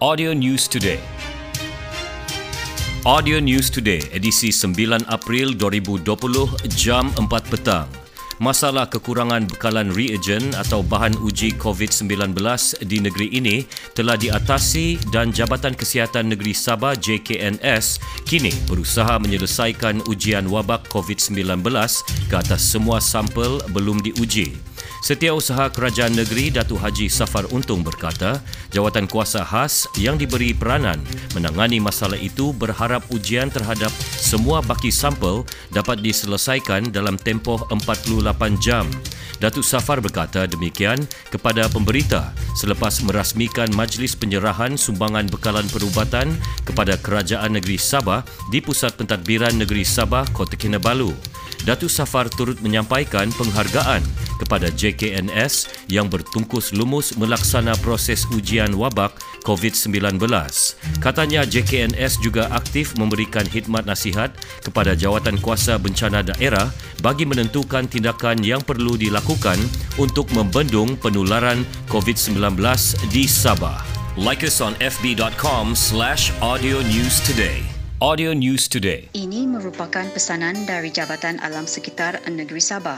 Audio 0.00 0.32
News 0.32 0.64
Today. 0.64 0.96
Audio 3.04 3.36
News 3.36 3.68
Today, 3.68 4.00
edisi 4.16 4.48
9 4.48 5.04
April 5.04 5.52
2020, 5.52 6.56
jam 6.72 7.12
4 7.12 7.28
petang. 7.52 7.84
Masalah 8.40 8.88
kekurangan 8.88 9.44
bekalan 9.52 9.92
reagen 9.92 10.56
atau 10.56 10.80
bahan 10.80 11.12
uji 11.20 11.60
COVID-19 11.60 12.32
di 12.88 12.96
negeri 12.96 13.28
ini 13.36 13.68
telah 13.92 14.16
diatasi 14.16 14.96
dan 15.12 15.28
Jabatan 15.28 15.76
Kesihatan 15.76 16.32
Negeri 16.32 16.56
Sabah 16.56 16.96
JKNS 16.96 18.00
kini 18.24 18.48
berusaha 18.64 19.20
menyelesaikan 19.20 20.08
ujian 20.08 20.48
wabak 20.48 20.88
COVID-19 20.88 21.60
ke 22.32 22.34
atas 22.40 22.64
semua 22.64 22.96
sampel 22.96 23.60
belum 23.76 24.00
diuji. 24.00 24.56
Setiausaha 25.00 25.72
Kerajaan 25.72 26.12
Negeri 26.12 26.52
Datuk 26.52 26.76
Haji 26.76 27.08
Safar 27.08 27.48
Untung 27.56 27.80
berkata, 27.80 28.36
jawatan 28.68 29.08
kuasa 29.08 29.40
khas 29.40 29.88
yang 29.96 30.20
diberi 30.20 30.52
peranan 30.52 31.00
menangani 31.32 31.80
masalah 31.80 32.20
itu 32.20 32.52
berharap 32.52 33.00
ujian 33.08 33.48
terhadap 33.48 33.88
semua 34.20 34.60
baki 34.60 34.92
sampel 34.92 35.48
dapat 35.72 36.04
diselesaikan 36.04 36.92
dalam 36.92 37.16
tempoh 37.16 37.64
48 37.72 38.29
jam. 38.60 38.86
Datuk 39.40 39.64
Safar 39.64 40.04
berkata 40.04 40.44
demikian 40.44 41.00
kepada 41.32 41.64
pemberita 41.72 42.36
selepas 42.52 43.00
merasmikan 43.00 43.72
majlis 43.72 44.12
penyerahan 44.12 44.76
sumbangan 44.76 45.24
bekalan 45.32 45.64
perubatan 45.72 46.28
kepada 46.68 47.00
Kerajaan 47.00 47.56
Negeri 47.56 47.80
Sabah 47.80 48.20
di 48.52 48.60
Pusat 48.60 49.00
Pentadbiran 49.00 49.56
Negeri 49.56 49.80
Sabah, 49.80 50.28
Kota 50.36 50.60
Kinabalu. 50.60 51.29
Datuk 51.64 51.92
Safar 51.92 52.32
turut 52.32 52.58
menyampaikan 52.64 53.28
penghargaan 53.36 54.00
kepada 54.40 54.72
JKNS 54.72 55.86
yang 55.92 56.08
bertungkus 56.08 56.72
lumus 56.72 57.12
melaksana 57.20 57.76
proses 57.84 58.24
ujian 58.32 58.72
wabak 58.72 59.12
COVID-19. 59.44 60.16
Katanya 61.00 61.44
JKNS 61.44 62.20
juga 62.24 62.48
aktif 62.52 62.96
memberikan 62.96 63.44
khidmat 63.44 63.84
nasihat 63.84 64.32
kepada 64.64 64.96
jawatan 64.96 65.36
kuasa 65.40 65.76
bencana 65.76 66.24
daerah 66.24 66.72
bagi 67.04 67.24
menentukan 67.28 67.88
tindakan 67.88 68.40
yang 68.40 68.60
perlu 68.64 68.96
dilakukan 68.96 69.60
untuk 70.00 70.28
membendung 70.32 70.96
penularan 70.96 71.64
COVID-19 71.92 72.56
di 73.12 73.24
Sabah. 73.28 73.84
Like 74.18 74.42
us 74.42 74.58
on 74.58 74.74
fb.com 74.82 75.78
slash 75.78 76.34
audio 76.42 76.82
news 76.82 77.22
today. 77.22 77.69
Audio 78.00 78.32
News 78.32 78.64
Today. 78.64 79.12
Ini 79.12 79.44
merupakan 79.44 80.08
pesanan 80.16 80.64
dari 80.64 80.88
Jabatan 80.88 81.36
Alam 81.44 81.68
Sekitar 81.68 82.16
Negeri 82.32 82.56
Sabah. 82.56 82.96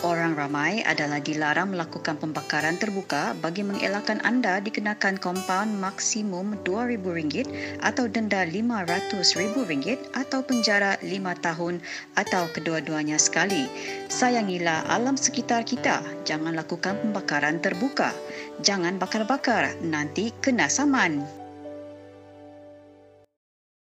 Orang 0.00 0.40
ramai 0.40 0.80
adalah 0.88 1.20
dilarang 1.20 1.76
melakukan 1.76 2.16
pembakaran 2.16 2.80
terbuka 2.80 3.36
bagi 3.44 3.60
mengelakkan 3.60 4.24
anda 4.24 4.56
dikenakan 4.64 5.20
kompaun 5.20 5.76
maksimum 5.76 6.56
RM2,000 6.64 7.44
atau 7.84 8.08
denda 8.08 8.48
RM500,000 8.48 10.16
atau 10.16 10.40
penjara 10.40 10.96
5 11.04 11.44
tahun 11.44 11.84
atau 12.16 12.48
kedua-duanya 12.48 13.20
sekali. 13.20 13.68
Sayangilah 14.08 14.88
alam 14.88 15.20
sekitar 15.20 15.68
kita. 15.68 16.00
Jangan 16.24 16.56
lakukan 16.56 16.96
pembakaran 17.04 17.60
terbuka. 17.60 18.16
Jangan 18.64 18.96
bakar-bakar, 18.96 19.76
nanti 19.84 20.32
kena 20.40 20.72
saman. 20.72 21.47